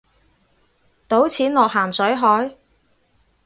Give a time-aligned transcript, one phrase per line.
[1.07, 2.57] 倒錢落咸水海